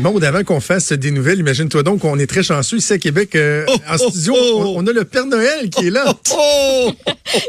Bon, 0.00 0.22
avant 0.22 0.44
qu'on 0.44 0.60
fasse 0.60 0.92
des 0.92 1.10
nouvelles, 1.10 1.38
imagine-toi 1.40 1.82
donc 1.82 2.00
qu'on 2.00 2.18
est 2.18 2.26
très 2.26 2.42
chanceux 2.42 2.76
ici 2.76 2.92
à 2.92 2.98
Québec, 2.98 3.34
euh, 3.34 3.64
Oh, 3.66 3.72
en 3.88 3.94
oh, 3.98 4.10
studio. 4.10 4.34
oh. 4.38 4.62
On, 4.76 4.84
on 4.84 4.86
a 4.86 4.92
le 4.92 5.04
Père 5.04 5.24
Noël 5.26 5.70
qui 5.70 5.86
est 5.86 5.90
là. 5.90 6.14
Oh, 6.36 6.92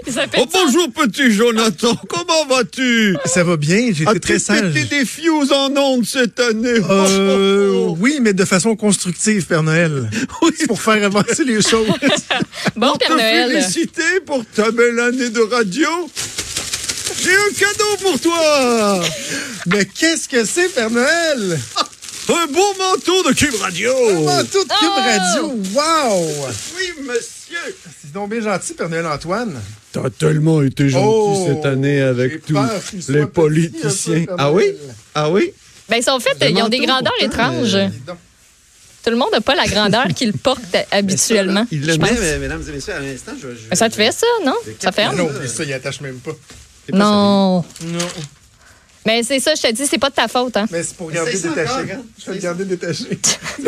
Il 0.08 0.13
s'appelle 0.13 0.42
oh 0.43 0.49
bonjour 0.51 0.87
petit 0.93 1.31
Jonathan, 1.31 1.95
comment 2.07 2.45
vas-tu? 2.49 3.17
Ça 3.25 3.43
va 3.43 3.57
bien, 3.57 3.89
j'ai 3.91 4.03
été 4.03 4.07
As-tu 4.07 4.19
très 4.21 4.39
sage. 4.39 4.73
pété 4.73 4.85
des 4.85 5.05
fuse 5.05 5.51
en 5.51 5.75
ondes 5.75 6.05
cette 6.05 6.39
année? 6.39 6.79
Euh, 6.89 7.71
Oh, 7.75 7.87
oh, 7.91 7.97
oui, 7.99 8.20
mais 8.21 8.34
de 8.34 8.46
façon 8.46 8.75
constructive, 8.77 9.45
Père 9.45 9.64
Noël. 9.64 10.09
Oui. 10.41 10.52
C'est 10.57 10.68
pour 10.68 10.82
faire 10.82 11.04
avancer 11.04 11.43
les 11.43 11.61
choses. 11.61 11.88
Bon, 12.77 12.93
Père 12.95 13.09
te 13.09 13.14
Noël. 13.14 13.52
féliciter 13.52 14.20
pour 14.25 14.43
ta 14.55 14.71
belle 14.71 15.00
année 15.00 15.29
de 15.29 15.41
radio, 15.41 15.89
j'ai 17.21 17.32
un 17.32 17.54
cadeau 17.59 17.98
pour 18.02 18.20
toi 18.21 19.02
mais 19.70 19.84
qu'est-ce 19.86 20.29
que 20.29 20.45
c'est, 20.45 20.70
Père 20.73 20.89
Noël? 20.89 21.59
Un 22.30 22.48
beau 22.48 22.73
manteau 22.78 23.23
de 23.30 23.34
Cube 23.34 23.55
Radio 23.55 23.91
Un 24.09 24.21
manteau 24.21 24.63
de 24.63 24.70
Cube 24.70 24.90
Oh! 24.91 25.02
Radio. 25.02 25.48
Wow! 25.73 26.48
Oui, 26.77 27.03
monsieur 27.08 27.58
C'est 28.02 28.12
donc 28.12 28.30
bien 28.31 28.41
gentil, 28.41 28.73
Père 28.73 28.90
Noël 28.90 29.05
Antoine. 29.05 29.53
T'as 29.94 30.09
tellement 30.09 30.62
été 30.62 30.90
gentil 30.90 31.05
Oh, 31.08 31.45
cette 31.48 31.66
année 31.66 32.02
avec 32.02 32.45
tous 32.45 32.58
les 33.09 33.26
politiciens. 33.27 34.26
peu, 34.26 34.34
Ah 34.38 34.52
oui? 34.52 34.73
Ah 35.16 35.30
oui? 35.31 35.53
Ben, 35.90 35.98
ils 35.98 36.03
sont 36.03 36.20
faits, 36.20 36.36
ils 36.50 36.62
ont 36.62 36.67
des 36.67 36.80
grandeurs 36.80 37.13
étranges. 37.22 37.76
euh. 37.76 37.88
Tout 39.03 39.12
le 39.12 39.16
monde 39.16 39.30
n'a 39.31 39.39
pas 39.39 39.55
la 39.55 39.66
grandeur 39.67 40.08
qu'il 40.14 40.34
porte 40.34 40.75
habituellement. 40.91 41.66
Il 41.72 41.81
je 41.86 41.91
le 41.91 41.98
met, 41.98 42.12
mais, 42.20 42.39
mesdames 42.39 42.64
et 42.67 42.72
messieurs, 42.73 42.94
à 42.94 43.00
l'instant, 43.00 43.31
je, 43.41 43.48
je- 43.50 43.70
Mais 43.70 43.75
Ça 43.78 43.89
te 43.89 43.95
fait 43.95 44.12
ça, 44.12 44.28
non? 44.45 44.55
Ça 44.80 44.91
ferme? 44.91 45.16
non, 45.16 45.30
mais 45.39 45.48
ça, 45.48 45.64
il 45.64 45.72
attache 45.72 46.02
même 46.02 46.17
pas 46.20 46.31
Non. 46.91 47.64
Non. 47.84 48.00
Mais 49.07 49.23
c'est 49.23 49.39
ça, 49.39 49.53
je 49.55 49.61
te 49.61 49.71
dis, 49.71 49.88
c'est 49.88 49.97
pas 49.97 50.09
de 50.09 50.16
ta 50.16 50.27
faute. 50.27 50.57
Hein? 50.57 50.66
Mais 50.70 50.84
c'est 50.84 50.95
pour 50.97 51.09
garder 51.09 51.31
détaché. 51.31 51.73
Je 52.20 52.25
vais 52.29 52.35
le 52.35 52.41
garder 52.41 52.66
détaché. 52.66 53.05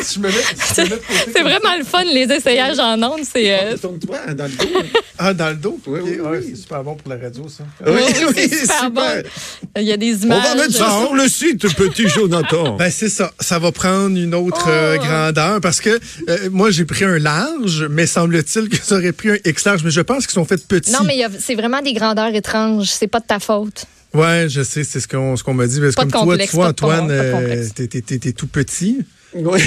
si 0.01 0.15
je 0.15 0.19
me 0.19 0.27
mets, 0.27 0.33
je 0.33 0.81
me 0.81 0.99
C'est 1.33 1.41
vraiment 1.41 1.75
le 1.77 1.85
fun, 1.85 2.03
les 2.03 2.29
essayages 2.31 2.77
en 2.77 3.01
ondes. 3.01 3.21
C'est. 3.23 3.51
euh, 3.53 3.77
Tourne-toi 3.77 4.33
dans 4.33 4.43
le 4.45 4.49
dos. 4.51 4.65
Ah, 5.21 5.33
dans 5.33 5.49
le 5.49 5.55
dos? 5.55 5.77
Oui, 5.85 5.99
oui, 6.01 6.19
ouais, 6.21 6.37
oui. 6.39 6.45
C'est 6.49 6.55
super 6.61 6.81
bon 6.83 6.95
pour 6.95 7.09
la 7.13 7.17
radio, 7.21 7.45
ça. 7.49 7.63
Oui, 7.85 7.91
oui, 7.97 8.25
oui, 8.37 8.47
c'est 8.49 8.61
super 8.61 8.79
super. 8.85 8.89
bon. 8.91 9.29
Il 9.77 9.83
y 9.83 9.91
a 9.91 9.97
des 9.97 10.13
On 10.15 10.25
images. 10.27 10.43
va 10.43 10.55
mettre 10.55 10.71
ça 10.73 10.89
sur 11.01 11.13
le 11.13 11.27
site, 11.27 11.75
petit 11.75 12.07
Jonathan. 12.07 12.75
Ben, 12.77 12.89
c'est 12.89 13.09
ça. 13.09 13.31
Ça 13.39 13.59
va 13.59 13.71
prendre 13.73 14.17
une 14.17 14.33
autre 14.35 14.63
Oh. 14.65 14.69
euh, 14.69 14.97
grandeur 14.97 15.59
parce 15.61 15.79
que 15.81 15.89
euh, 16.29 16.49
moi, 16.51 16.71
j'ai 16.71 16.85
pris 16.85 17.03
un 17.05 17.19
large, 17.19 17.85
mais 17.89 18.07
semble-t-il 18.07 18.69
que 18.69 18.77
ça 18.83 18.95
aurait 18.95 19.11
pris 19.11 19.31
un 19.31 19.37
X 19.45 19.65
large. 19.65 19.83
Mais 19.83 19.91
je 19.91 20.01
pense 20.01 20.25
qu'ils 20.25 20.33
sont 20.35 20.45
faits 20.45 20.65
petits. 20.67 20.91
Non, 20.91 20.99
mais 21.05 21.21
c'est 21.39 21.55
vraiment 21.55 21.81
des 21.81 21.93
grandeurs 21.93 22.33
étranges. 22.33 22.87
C'est 22.87 23.07
pas 23.07 23.19
de 23.19 23.25
ta 23.25 23.39
faute. 23.39 23.85
Ouais, 24.13 24.47
je 24.49 24.63
sais, 24.63 24.83
c'est 24.83 24.99
ce 24.99 25.07
qu'on 25.07 25.35
ce 25.35 25.43
qu'on 25.43 25.53
m'a 25.53 25.67
dit. 25.67 25.79
Parce 25.79 25.95
que 25.95 26.01
Pas 26.01 26.05
de 26.05 26.11
comme 26.11 26.21
toi, 26.23 26.31
complexe, 26.33 26.49
tu 26.51 26.55
vois, 26.55 26.65
pas 26.67 26.71
de 26.71 26.75
ton- 26.77 26.87
Antoine, 26.87 27.11
euh, 27.11 27.65
t'es- 27.75 27.87
t'es- 27.87 28.01
t'es 28.01 28.17
t'es 28.17 28.31
tout 28.31 28.47
petit. 28.47 28.99
Oui. 29.35 29.61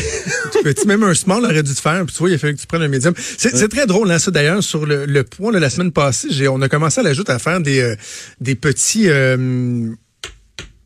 tout 0.52 0.62
petit. 0.64 0.86
Même 0.88 1.04
un 1.04 1.14
small 1.14 1.44
aurait 1.44 1.62
dû 1.62 1.72
te 1.74 1.80
faire. 1.80 2.04
Puis 2.04 2.14
tu 2.14 2.18
vois, 2.18 2.30
il 2.30 2.34
a 2.34 2.38
fallu 2.38 2.54
que 2.56 2.60
tu 2.60 2.66
prennes 2.66 2.82
un 2.82 2.88
médium. 2.88 3.14
C'est 3.16 3.56
c'est 3.56 3.68
très 3.68 3.86
drôle, 3.86 4.10
hein, 4.10 4.18
ça, 4.18 4.30
d'ailleurs, 4.32 4.62
sur 4.62 4.84
le, 4.86 5.06
le 5.06 5.22
poids, 5.22 5.52
là, 5.52 5.60
la 5.60 5.70
semaine 5.70 5.92
passée, 5.92 6.28
j'ai 6.30 6.48
on 6.48 6.60
a 6.60 6.68
commencé 6.68 7.00
à 7.00 7.04
l'ajouter 7.04 7.30
à 7.32 7.38
faire 7.38 7.60
des, 7.60 7.80
euh, 7.80 7.94
des 8.40 8.56
petits... 8.56 9.08
euh, 9.08 9.90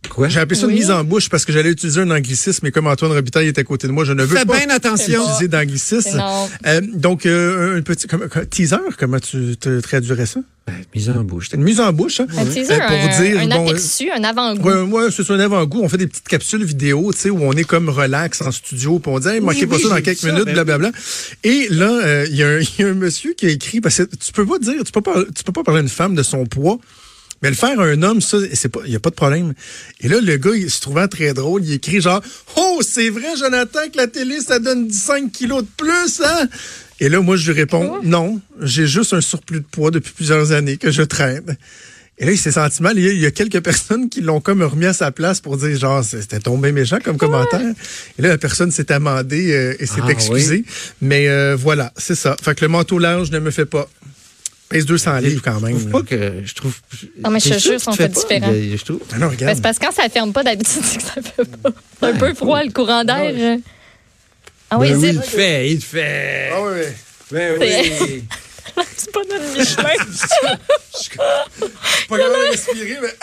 Quoi? 0.09 0.29
j'ai 0.29 0.41
appelé 0.41 0.59
ça 0.59 0.67
Oui. 0.67 0.73
une 0.75 0.79
mise 0.79 0.91
en 0.91 1.05
bouche 1.05 1.29
parce 1.29 1.45
que 1.45 1.53
j'allais 1.53 1.71
utiliser 1.71 2.01
un 2.01 2.11
anglicisme, 2.11 2.61
mais 2.63 2.71
comme 2.71 2.87
Antoine 2.87 3.13
Robitaille 3.13 3.49
est 3.49 3.59
à 3.59 3.65
côté 3.65 3.87
de 3.87 3.93
moi, 3.93 4.05
je 4.05 4.13
ne 4.13 4.23
veux 4.25 4.37
Fais 4.37 4.45
pas 4.45 4.57
bien 4.59 4.71
attention. 4.71 5.23
utiliser 5.25 5.49
d'anglicisme. 5.49 6.17
Non. 6.19 6.49
Euh, 6.67 6.81
donc, 6.95 7.27
euh, 7.27 7.79
un 7.79 7.83
petit 7.83 8.07
comme- 8.07 8.29
comme- 8.29 8.47
teaser, 8.47 8.77
comment 8.99 9.19
tu 9.21 9.57
te 9.59 9.81
traduirais 9.81 10.27
ça? 10.27 10.41
Mise 10.97 11.11
en 11.11 11.23
bouche. 11.23 11.49
Une 11.55 11.63
mise 11.63 11.79
en 11.81 11.93
bouche, 11.93 12.19
hein? 12.21 12.27
Un 12.37 12.45
teaser, 12.45 12.73
Euh, 12.75 12.79
pour 12.79 12.91
un, 12.97 13.07
vous 13.17 13.23
dire, 13.23 13.39
un 13.41 13.47
bon, 13.47 13.69
aperçu, 13.69 14.11
un 14.11 14.25
avant-goût. 14.25 14.69
Ouais, 14.69 14.81
ouais, 15.05 15.09
c'est 15.13 15.31
un 15.31 15.39
avant-goût. 15.39 15.81
On 15.83 15.89
fait 15.89 15.97
des 15.97 16.09
petites 16.09 16.27
capsules 16.27 16.65
vidéo, 16.65 17.13
tu 17.13 17.21
sais, 17.21 17.31
où 17.31 17.39
on 17.41 17.53
est 17.53 17.63
comme 17.63 17.89
relax 17.89 18.43
en 18.43 18.51
studio, 18.51 18.99
puis 18.99 19.13
on 19.15 19.21
dit, 19.21 19.29
hey, 19.29 19.41
manquez 19.41 19.61
Oui, 19.61 19.67
pas 19.67 19.77
oui, 19.77 19.83
ça 19.83 19.89
dans 19.91 20.01
quelques 20.03 20.25
minutes, 20.25 20.45
ben 20.47 20.55
blablabla. 20.55 20.91
Et 21.45 21.69
là, 21.71 21.89
euh, 22.05 22.27
il 22.29 22.35
y, 22.37 22.43
a 22.43 22.49
un- 22.49 22.59
il 22.79 22.81
y 22.81 22.83
a 22.83 22.89
un 22.89 22.95
monsieur 22.95 23.35
qui 23.35 23.47
a 23.47 23.51
écrit, 23.51 23.81
parce 23.81 23.99
que 23.99 24.03
tu 24.05 24.33
peux 24.33 24.45
pas 24.45 24.59
dire, 24.59 24.83
tu 24.85 24.91
peux 24.91 25.01
pas, 25.03 25.23
tu 25.37 25.45
peux 25.45 25.53
pas 25.53 25.63
parler 25.63 25.79
à 25.79 25.83
une 25.83 25.89
femme 25.89 26.17
de 26.17 26.23
son 26.25 26.45
poids. 26.47 26.79
Mais 27.43 27.51
le 27.51 27.55
faire 27.55 27.79
à 27.79 27.85
un 27.85 28.03
homme, 28.03 28.21
ça, 28.21 28.39
c'est 28.55 28.69
pas, 28.69 28.81
y 28.87 28.97
a 28.97 29.01
pas 29.01 29.11
de 29.11 29.15
problème. 29.15 29.55
Et 30.01 30.09
là, 30.09 30.21
le 30.21 30.37
gars, 30.37 30.55
il 30.55 30.71
se 30.71 30.81
trouvant 30.81 31.07
très 31.07 31.35
drôle, 31.35 31.65
il 31.65 31.75
écrit 31.75 32.01
genre, 32.01 32.23
oh, 32.57 32.81
c'est 32.83 33.11
vrai, 33.11 33.37
Jonathan, 33.39 33.81
que 33.93 33.97
la 33.99 34.07
télé, 34.07 34.41
ça 34.41 34.59
donne 34.59 34.91
5 34.91 35.31
kilos 35.33 35.63
de 35.63 35.69
plus, 35.77 36.23
hein? 36.25 36.49
Et 36.99 37.09
là, 37.11 37.21
moi, 37.21 37.37
je 37.37 37.53
lui 37.53 37.61
réponds, 37.61 38.01
non, 38.03 38.41
j'ai 38.63 38.87
juste 38.87 39.13
un 39.13 39.21
surplus 39.21 39.61
de 39.61 39.67
poids 39.71 39.91
depuis 39.91 40.13
plusieurs 40.13 40.53
années 40.53 40.79
que 40.79 40.91
je 40.91 41.03
traîne. 41.03 41.57
Et 42.19 42.25
là, 42.25 42.33
il 42.33 42.39
s'est 42.39 42.53
senti 42.53 42.83
mal. 42.83 42.99
Il 42.99 43.19
y 43.19 43.27
a, 43.27 43.31
quelques 43.31 43.61
personnes 43.61 44.09
qui 44.09 44.23
l'ont 44.23 44.41
comme 44.41 44.63
remis 44.63 44.87
à 44.87 44.95
sa 44.95 45.13
place 45.13 45.41
pour 45.41 45.59
dire, 45.59 45.79
genre, 45.79 46.03
c'était 46.03 46.41
tombé 46.41 46.73
méchant 46.73 46.99
comme 47.05 47.19
commentaire. 47.19 47.61
Et 48.19 48.23
là, 48.23 48.29
la 48.31 48.39
personne 48.39 48.71
s'est 48.71 48.91
amendée 48.91 49.53
euh, 49.53 49.77
et 49.79 49.85
s'est 49.85 50.01
Ah, 50.03 50.11
excusée. 50.11 50.65
Mais 51.03 51.29
euh, 51.29 51.57
voilà, 51.59 51.93
c'est 51.99 52.15
ça. 52.15 52.35
Fait 52.43 52.55
que 52.55 52.65
le 52.65 52.69
manteau 52.69 52.99
large 52.99 53.31
ne 53.31 53.39
me 53.39 53.51
fait 53.51 53.67
pas. 53.67 53.87
Pèse 54.69 54.85
200 54.87 55.19
livres 55.19 55.43
quand 55.45 55.59
Je 55.61 55.65
même. 55.67 55.79
trouve 55.79 55.91
pas 55.91 56.03
que. 56.03 56.33
Je 56.45 56.55
trouve. 56.55 56.75
Non, 57.23 57.31
mais 57.31 57.39
je 57.41 57.51
te 57.51 57.59
jure, 57.59 57.81
fais 57.81 58.09
pas? 58.09 58.09
différent. 58.09 58.53
Je 58.53 58.85
trouve. 58.85 59.01
Ah 59.13 59.19
non, 59.19 59.27
Ben, 59.29 59.33
regarde. 59.33 59.55
c'est 59.57 59.63
parce 59.63 59.79
que 59.79 59.87
quand 59.87 59.93
ça 59.93 60.09
ferme 60.09 60.33
pas 60.33 60.43
d'habitude, 60.43 60.81
c'est 60.85 60.97
que 60.99 61.03
ça 61.05 61.15
fait 61.23 61.45
pas. 61.63 61.71
C'est 62.01 62.07
un 62.09 62.15
peu 62.15 62.35
froid, 62.35 62.63
le 62.65 62.73
courant 62.73 63.05
d'air. 63.05 63.59
Ah 64.71 64.79
oui, 64.79 64.91
Ben 64.91 65.05
il 65.05 65.21
te 65.21 65.27
fait, 65.27 65.71
il 65.71 65.79
te 65.79 65.85
fait. 65.85 66.51
Ah 66.53 66.59
oui, 66.65 66.81
Ben 67.31 67.59
oui. 67.61 68.25
C'est 68.97 69.13
pas 69.13 69.21
notre 69.31 69.57
Michelin. 69.59 70.05
Pas 72.09 72.19
capable 72.19 72.35
de 72.35 72.51
respirer, 72.51 72.99
mais. 73.03 73.15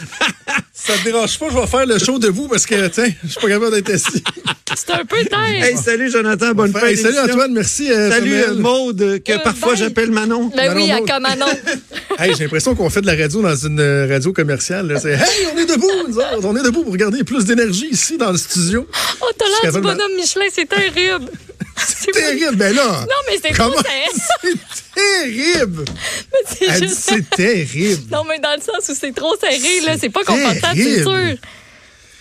Ça 0.72 0.92
te 0.98 1.04
dérange 1.04 1.38
pas, 1.38 1.46
je 1.50 1.58
vais 1.58 1.66
faire 1.66 1.86
le 1.86 1.98
show 1.98 2.18
debout 2.18 2.46
parce 2.48 2.64
que, 2.66 2.86
tiens, 2.88 3.08
je 3.24 3.28
suis 3.30 3.40
pas 3.40 3.48
capable 3.48 3.72
d'être 3.72 3.90
assis. 3.90 4.22
C'est 4.76 4.90
un 4.92 5.04
peu 5.04 5.16
terre. 5.24 5.38
Hey, 5.64 5.76
salut 5.76 6.10
Jonathan, 6.10 6.52
bonne 6.52 6.72
fête. 6.72 6.82
Hey, 6.84 6.96
salut. 6.96 7.18
Antoine, 7.18 7.52
merci. 7.52 7.90
euh, 7.90 8.10
Salut 8.10 8.30
Samuel. 8.30 8.50
euh, 8.50 8.54
Maude, 8.60 9.22
que 9.24 9.32
Euh, 9.32 9.38
parfois 9.42 9.72
bye. 9.72 9.78
j'appelle 9.78 10.10
Manon. 10.10 10.50
Ben 10.54 10.72
oui, 10.76 10.88
Manon 10.88 11.04
à 11.04 11.08
Comanon. 11.14 11.46
Hey, 12.18 12.34
j'ai 12.36 12.44
l'impression 12.44 12.74
qu'on 12.74 12.90
fait 12.90 13.00
de 13.00 13.06
la 13.06 13.16
radio 13.16 13.42
dans 13.42 13.56
une 13.56 13.80
euh, 13.80 14.06
radio 14.08 14.32
commerciale. 14.32 14.86
là. 14.88 15.00
C'est 15.00 15.12
Hey, 15.14 15.46
on 15.54 15.58
est 15.58 15.66
debout, 15.66 15.90
nous 16.08 16.18
autres. 16.18 16.44
On 16.44 16.54
est 16.56 16.62
debout 16.62 16.84
pour 16.84 16.96
garder 16.96 17.24
plus 17.24 17.44
d'énergie 17.46 17.88
ici 17.90 18.16
dans 18.18 18.30
le 18.30 18.38
studio. 18.38 18.86
Oh, 19.22 19.26
t'as 19.36 19.46
l'air 19.62 19.72
du 19.72 19.78
de- 19.78 19.82
bonhomme 19.82 20.14
Michelin, 20.16 20.44
c'est 20.52 20.68
terrible. 20.68 21.30
C'est 21.78 22.10
Terrible, 22.12 22.56
ben 22.56 22.74
là. 22.74 23.00
Non, 23.02 23.16
mais 23.28 23.38
c'est 23.42 23.52
Comment 23.56 23.72
trop 23.72 23.82
serré. 23.82 24.54
c'est 24.74 24.94
terrible? 24.94 25.84
C'est 26.46 26.78
juste. 26.82 26.96
c'est 27.10 27.30
terrible. 27.30 28.02
Non, 28.10 28.24
mais 28.24 28.38
dans 28.38 28.54
le 28.54 28.60
sens 28.62 28.88
où 28.88 28.96
c'est 28.98 29.14
trop 29.14 29.36
serré, 29.36 29.80
là, 29.84 29.96
c'est 29.98 30.08
pas 30.10 30.24
confortable, 30.24 30.76
c'est 30.76 31.02
sûr. 31.02 31.36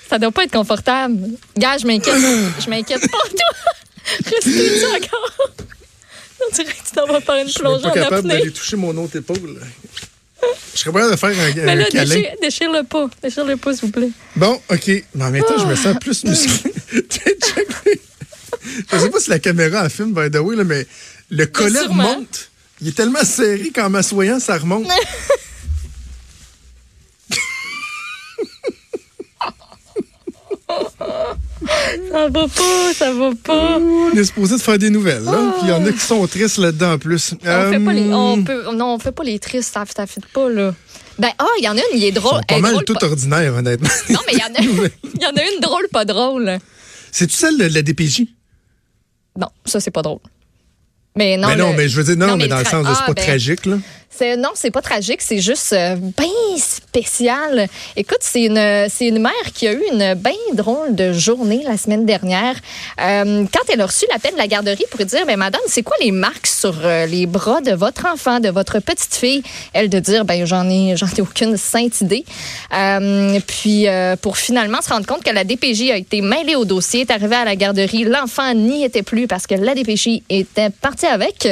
Ça 0.09 0.19
doit 0.19 0.31
pas 0.31 0.43
être 0.43 0.51
confortable. 0.51 1.17
Gars, 1.57 1.77
je 1.77 1.87
m'inquiète. 1.87 2.15
je 2.63 2.69
m'inquiète 2.69 3.01
pas, 3.01 3.07
toi. 3.07 3.49
Reste-tu 4.25 4.85
encore? 4.85 5.31
On 6.47 6.53
dirait 6.53 6.65
que 6.73 6.87
tu 6.87 6.91
t'en 6.93 7.07
vas 7.07 7.21
faire 7.21 7.35
une 7.35 7.47
Je 7.47 7.53
suis 7.53 7.63
même 7.63 7.71
plongée 7.71 7.83
pas 7.83 7.89
en 7.89 7.93
capable 7.93 8.15
apnée. 8.17 8.29
d'aller 8.39 8.51
toucher 8.51 8.75
mon 8.75 8.95
autre 8.97 9.15
époule. 9.15 9.59
Je 10.73 10.79
serais 10.79 10.91
pas 10.91 10.99
capable 11.09 11.11
de 11.13 11.17
faire 11.17 11.29
un, 11.29 11.65
Mais 11.65 11.71
un 11.71 11.75
là, 11.75 11.85
câlin. 11.85 12.05
déchire, 12.15 12.31
déchire-le 12.41 12.83
pas. 12.83 13.09
Déchire-le 13.23 13.57
pas, 13.57 13.73
s'il 13.73 13.85
vous 13.85 13.91
plaît. 13.91 14.09
Bon, 14.35 14.61
OK. 14.69 14.91
Mais 15.15 15.23
en 15.23 15.31
même 15.31 15.43
temps, 15.43 15.57
je 15.57 15.65
me 15.65 15.75
sens 15.75 15.95
plus 15.99 16.23
musclé. 16.25 16.71
Check. 17.09 17.39
Je 18.95 19.03
sais 19.03 19.09
pas 19.09 19.19
si 19.19 19.29
la 19.29 19.39
caméra 19.39 19.79
a 19.81 19.89
film, 19.89 20.13
by 20.13 20.29
the 20.31 20.37
way, 20.41 20.55
là, 20.55 20.63
mais 20.63 20.85
le 21.29 21.45
collet 21.45 21.81
remonte. 21.81 22.49
Il 22.81 22.89
est 22.89 22.91
tellement 22.95 23.23
serré 23.23 23.71
qu'en 23.73 23.89
m'assoyant, 23.89 24.39
ça 24.39 24.57
remonte. 24.57 24.87
Ça 32.11 32.29
va 32.29 32.47
pas, 32.47 32.93
ça 32.93 33.13
va 33.13 33.31
pas. 33.43 33.77
On 33.79 34.11
est 34.11 34.23
supposé 34.23 34.55
de 34.57 34.61
faire 34.61 34.77
des 34.77 34.89
nouvelles, 34.89 35.23
là. 35.23 35.53
Puis 35.57 35.63
il 35.63 35.69
y 35.69 35.71
en 35.71 35.85
a 35.85 35.91
qui 35.91 35.99
sont 35.99 36.25
tristes 36.27 36.57
là-dedans 36.57 36.93
en 36.93 36.97
plus. 36.97 37.33
On 37.33 37.71
fait 37.71 37.79
pas 37.79 37.93
les, 37.93 38.09
Euh, 38.09 38.13
on 38.15 38.43
peut, 38.43 38.63
non, 38.73 38.93
on 38.95 38.99
fait 38.99 39.11
pas 39.11 39.23
les 39.23 39.39
tristes, 39.39 39.73
ça, 39.73 39.83
ça 39.95 40.05
fit 40.07 40.19
pas, 40.33 40.49
là. 40.49 40.73
Ben, 41.17 41.29
ah, 41.39 41.45
il 41.59 41.63
y 41.65 41.69
en 41.69 41.73
a 41.77 41.81
une, 41.91 41.97
il 41.97 42.03
est 42.03 42.09
ils 42.09 42.13
drôle. 42.13 42.35
sont 42.39 42.41
pas 42.47 42.59
mal 42.59 42.71
drôle, 42.73 42.85
tout 42.85 42.93
pas- 42.95 43.07
ordinaires, 43.07 43.53
honnêtement. 43.55 43.89
Non, 44.09 44.19
mais 44.27 44.33
il 44.33 44.39
y 44.39 44.43
en 44.43 44.47
a, 44.47 44.59
il 45.15 45.21
y 45.21 45.25
en 45.25 45.29
a 45.35 45.43
une 45.53 45.59
drôle, 45.61 45.87
pas 45.91 46.05
drôle. 46.05 46.57
C'est-tu 47.11 47.35
celle 47.35 47.57
de 47.57 47.65
la 47.65 47.81
DPJ? 47.81 48.23
Non, 49.37 49.49
ça, 49.65 49.79
c'est 49.79 49.91
pas 49.91 50.01
drôle. 50.01 50.19
Mais 51.17 51.37
non, 51.37 51.47
mais 51.47 51.55
non, 51.55 51.71
le- 51.71 51.77
mais 51.77 51.87
je 51.87 51.95
veux 51.95 52.03
dire, 52.03 52.17
non, 52.17 52.27
non, 52.27 52.37
mais, 52.37 52.43
mais 52.43 52.49
dans 52.49 52.59
le 52.59 52.65
sens 52.65 52.85
de 52.85 52.93
c'est 52.93 52.99
ah, 53.03 53.07
pas 53.07 53.13
ben, 53.13 53.23
tragique, 53.23 53.65
là. 53.65 53.77
C'est 54.17 54.37
non, 54.37 54.51
c'est 54.53 54.71
pas 54.71 54.81
tragique, 54.81 55.21
c'est 55.21 55.39
juste 55.39 55.73
euh, 55.73 55.95
bien 55.95 56.57
spécial. 56.57 57.67
Écoute, 57.97 58.19
c'est 58.21 58.43
une 58.43 58.87
c'est 58.87 59.07
une 59.07 59.19
mère 59.19 59.33
qui 59.53 59.67
a 59.67 59.73
eu 59.73 59.81
une 59.91 60.13
bien 60.13 60.31
drôle 60.53 60.95
de 60.95 61.11
journée 61.11 61.63
la 61.67 61.75
semaine 61.75 62.05
dernière. 62.05 62.55
Euh, 63.01 63.43
quand 63.51 63.73
elle 63.73 63.81
a 63.81 63.85
reçu 63.85 64.05
l'appel 64.09 64.31
de 64.31 64.37
la 64.37 64.47
garderie 64.47 64.85
pour 64.89 65.03
dire 65.03 65.25
mais 65.27 65.35
madame, 65.35 65.59
c'est 65.67 65.83
quoi 65.83 65.97
les 65.99 66.11
marques 66.11 66.47
sur 66.47 66.73
euh, 66.85 67.05
les 67.07 67.25
bras 67.25 67.59
de 67.59 67.73
votre 67.73 68.05
enfant, 68.05 68.39
de 68.39 68.47
votre 68.47 68.79
petite 68.79 69.15
fille? 69.15 69.43
Elle 69.73 69.89
de 69.89 69.99
dire 69.99 70.23
ben 70.23 70.45
j'en 70.45 70.69
ai 70.69 70.95
j'en 70.95 71.07
ai 71.07 71.21
aucune 71.21 71.57
sainte 71.57 71.99
idée. 71.99 72.23
Puis 73.47 73.87
pour 74.21 74.37
finalement 74.37 74.81
se 74.81 74.89
rendre 74.89 75.05
compte 75.05 75.23
que 75.23 75.31
la 75.31 75.43
DPJ 75.43 75.91
a 75.91 75.97
été 75.97 76.21
mêlée 76.21 76.55
au 76.55 76.63
dossier, 76.63 77.01
est 77.01 77.11
arrivée 77.11 77.35
à 77.35 77.43
la 77.43 77.57
garderie, 77.57 78.05
l'enfant 78.05 78.53
n'y 78.53 78.85
était 78.85 79.03
plus 79.03 79.27
parce 79.27 79.45
que 79.45 79.55
la 79.55 79.75
DPJ 79.75 80.21
était 80.29 80.69
partie 80.69 81.07
avec. 81.07 81.49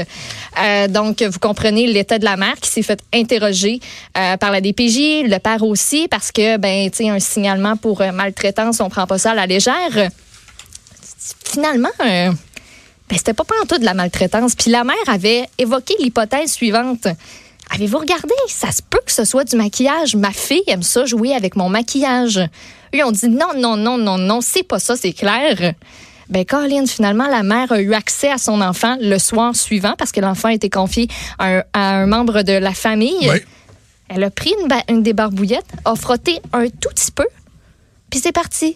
Donc 0.90 1.22
vous 1.22 1.40
comprenez 1.40 1.88
l'état 1.88 2.20
de 2.20 2.26
la 2.26 2.38
mère 2.38 2.53
qui 2.60 2.70
s'est 2.70 2.82
fait 2.82 3.00
interroger 3.14 3.80
euh, 4.18 4.38
par 4.38 4.52
la 4.52 4.62
DPJ, 4.62 5.24
le 5.26 5.38
père 5.40 5.64
aussi, 5.64 6.08
parce 6.08 6.32
que, 6.32 6.58
ben, 6.58 6.90
tu 6.90 6.98
sais, 6.98 7.10
un 7.10 7.20
signalement 7.20 7.78
pour 7.78 8.02
euh, 8.02 8.12
maltraitance, 8.12 8.80
on 8.80 8.90
prend 8.90 9.08
pas 9.08 9.18
ça 9.18 9.32
à 9.32 9.36
la 9.36 9.46
légère. 9.46 10.10
finalement, 11.46 11.90
euh, 12.02 12.32
ben, 13.10 13.18
c'était 13.18 13.34
pas 13.34 13.44
tout 13.68 13.78
de 13.78 13.86
la 13.86 13.94
maltraitance. 13.94 14.56
Puis 14.56 14.72
la 14.72 14.84
mère 14.84 14.96
avait 15.08 15.48
évoqué 15.58 15.96
l'hypothèse 16.00 16.54
suivante. 16.54 17.08
Avez-vous 17.70 17.98
regardé? 17.98 18.34
Ça 18.48 18.72
se 18.72 18.82
peut 18.82 19.02
que 19.06 19.12
ce 19.12 19.26
soit 19.26 19.44
du 19.44 19.56
maquillage. 19.56 20.16
Ma 20.16 20.32
fille 20.32 20.64
aime 20.68 20.84
ça 20.84 21.06
jouer 21.06 21.34
avec 21.34 21.56
mon 21.56 21.70
maquillage. 21.70 22.40
Eux 22.96 23.04
ont 23.04 23.12
dit 23.12 23.30
non, 23.30 23.54
non, 23.56 23.78
non, 23.78 23.98
non, 23.98 24.18
non, 24.18 24.42
c'est 24.42 24.64
pas 24.64 24.80
ça, 24.80 24.96
c'est 24.96 25.14
clair. 25.14 25.74
Ben, 26.30 26.46
Colin, 26.46 26.86
finalement, 26.86 27.28
la 27.28 27.44
mère 27.44 27.72
a 27.72 27.82
eu 27.82 27.94
accès 27.94 28.32
à 28.32 28.38
son 28.38 28.62
enfant 28.62 28.98
le 29.00 29.18
soir 29.18 29.56
suivant 29.56 29.96
parce 29.98 30.12
que 30.12 30.22
l'enfant 30.22 30.50
a 30.50 30.54
été 30.54 30.70
confié 30.70 31.08
à 31.38 31.58
un, 31.58 31.64
à 31.74 31.96
un 31.96 32.06
membre 32.06 32.44
de 32.44 32.54
la 32.54 32.74
famille. 32.74 33.30
Oui. 33.30 33.40
Elle 34.10 34.24
a 34.24 34.30
pris 34.30 34.54
une, 34.62 34.96
une 34.96 35.04
des 35.04 35.14
barbouillettes, 35.14 35.72
a 35.86 35.96
frotté 35.96 36.40
un 36.52 36.68
tout 36.68 36.90
petit 36.90 37.12
peu, 37.12 37.26
puis 38.10 38.20
c'est 38.20 38.32
parti. 38.32 38.76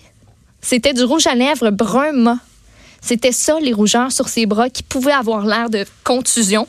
C'était 0.61 0.93
du 0.93 1.03
rouge 1.03 1.27
à 1.27 1.35
lèvres 1.35 1.69
brun 1.69 2.11
mat. 2.13 2.37
C'était 3.01 3.31
ça, 3.31 3.57
les 3.61 3.73
rougeurs 3.73 4.11
sur 4.11 4.27
ses 4.27 4.45
bras 4.45 4.69
qui 4.69 4.83
pouvaient 4.83 5.11
avoir 5.11 5.45
l'air 5.45 5.69
de 5.69 5.85
contusion. 6.03 6.67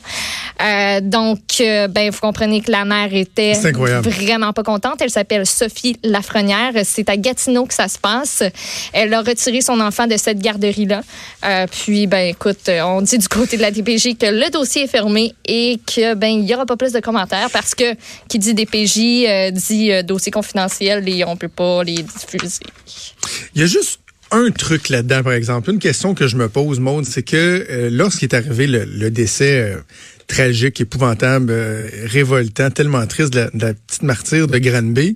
Euh, 0.61 0.99
donc, 1.01 1.39
euh, 1.61 1.87
ben, 1.87 2.09
vous 2.09 2.19
comprenez 2.19 2.61
que 2.61 2.71
la 2.71 2.83
mère 2.85 3.13
était 3.13 3.53
vraiment 3.53 4.51
pas 4.53 4.63
contente. 4.63 5.01
Elle 5.01 5.09
s'appelle 5.09 5.45
Sophie 5.45 5.97
Lafrenière. 6.03 6.73
C'est 6.83 7.09
à 7.09 7.17
Gatineau 7.17 7.65
que 7.65 7.73
ça 7.73 7.87
se 7.87 7.97
passe. 7.97 8.43
Elle 8.91 9.13
a 9.13 9.21
retiré 9.21 9.61
son 9.61 9.79
enfant 9.79 10.07
de 10.07 10.17
cette 10.17 10.39
garderie-là. 10.39 11.01
Euh, 11.45 11.65
puis, 11.71 12.07
ben, 12.07 12.27
écoute, 12.27 12.67
euh, 12.67 12.81
on 12.81 13.01
dit 13.01 13.17
du 13.17 13.27
côté 13.27 13.57
de 13.57 13.61
la 13.61 13.71
DPJ 13.71 14.17
que 14.17 14.25
le 14.25 14.49
dossier 14.49 14.83
est 14.83 14.87
fermé 14.87 15.33
et 15.45 15.79
que, 15.85 16.13
ben, 16.15 16.27
il 16.27 16.45
y 16.45 16.53
aura 16.53 16.65
pas 16.65 16.77
plus 16.77 16.91
de 16.91 16.99
commentaires 16.99 17.49
parce 17.51 17.73
que 17.73 17.95
qui 18.27 18.39
dit 18.39 18.53
DPJ 18.53 19.51
dit 19.53 19.91
dossier 20.03 20.31
confidentiel 20.31 21.07
et 21.07 21.23
on 21.23 21.37
peut 21.37 21.47
pas 21.47 21.83
les 21.83 22.03
diffuser. 22.03 22.63
Il 23.55 23.61
y 23.61 23.63
a 23.63 23.67
juste 23.67 23.99
un 24.31 24.51
truc 24.51 24.89
là-dedans, 24.89 25.23
par 25.23 25.33
exemple. 25.33 25.69
Une 25.71 25.79
question 25.79 26.13
que 26.13 26.27
je 26.27 26.35
me 26.37 26.49
pose, 26.49 26.79
Maude, 26.79 27.05
c'est 27.05 27.23
que 27.23 27.65
euh, 27.69 27.89
lorsqu'il 27.91 28.27
est 28.29 28.35
arrivé 28.35 28.67
le, 28.67 28.85
le 28.85 29.09
décès 29.11 29.59
euh, 29.61 29.77
tragique, 30.27 30.79
épouvantable, 30.81 31.47
euh, 31.51 31.87
révoltant, 32.05 32.69
tellement 32.69 33.05
triste 33.07 33.33
de 33.33 33.39
la, 33.39 33.49
de 33.51 33.65
la 33.65 33.73
petite 33.73 34.03
martyre 34.03 34.47
de 34.47 34.57
Granby, 34.59 35.15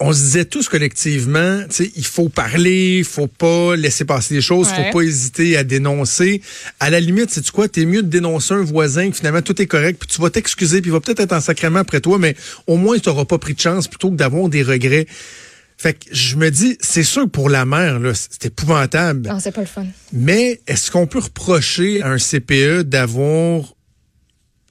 on 0.00 0.12
se 0.12 0.20
disait 0.20 0.44
tous 0.44 0.68
collectivement, 0.68 1.58
tu 1.68 1.74
sais, 1.84 1.92
il 1.96 2.06
faut 2.06 2.28
parler, 2.28 2.98
il 2.98 3.04
faut 3.04 3.26
pas 3.26 3.74
laisser 3.74 4.04
passer 4.04 4.34
les 4.34 4.40
choses, 4.40 4.68
Ouais. 4.68 4.86
faut 4.92 4.98
pas 4.98 5.02
hésiter 5.04 5.56
à 5.56 5.64
dénoncer. 5.64 6.40
À 6.78 6.88
la 6.88 7.00
limite, 7.00 7.30
c'est 7.30 7.40
tu 7.42 7.50
quoi, 7.50 7.66
t'es 7.68 7.84
mieux 7.84 8.02
de 8.02 8.08
dénoncer 8.08 8.54
un 8.54 8.62
voisin 8.62 9.10
que 9.10 9.16
finalement 9.16 9.42
tout 9.42 9.60
est 9.60 9.66
correct, 9.66 9.98
puis 9.98 10.08
tu 10.08 10.22
vas 10.22 10.30
t'excuser, 10.30 10.80
puis 10.80 10.90
il 10.90 10.92
va 10.92 11.00
peut-être 11.00 11.20
être 11.20 11.32
en 11.32 11.40
sacrement 11.40 11.80
après 11.80 12.00
toi, 12.00 12.16
mais 12.18 12.36
au 12.68 12.76
moins 12.76 12.96
tu 12.98 13.08
n'auras 13.08 13.24
pas 13.24 13.38
pris 13.38 13.54
de 13.54 13.60
chance 13.60 13.88
plutôt 13.88 14.10
que 14.10 14.16
d'avoir 14.16 14.48
des 14.48 14.62
regrets. 14.62 15.06
Fait 15.80 15.94
que 15.94 16.06
je 16.10 16.34
me 16.34 16.50
dis, 16.50 16.76
c'est 16.80 17.04
sûr 17.04 17.22
que 17.22 17.28
pour 17.28 17.48
la 17.48 17.64
mère, 17.64 18.00
là, 18.00 18.12
c'est 18.12 18.46
épouvantable. 18.46 19.28
Non, 19.28 19.38
c'est 19.38 19.52
pas 19.52 19.60
le 19.60 19.66
fun. 19.68 19.86
Mais 20.12 20.60
est-ce 20.66 20.90
qu'on 20.90 21.06
peut 21.06 21.20
reprocher 21.20 22.02
à 22.02 22.10
un 22.10 22.18
CPE 22.18 22.80
d'avoir 22.82 23.62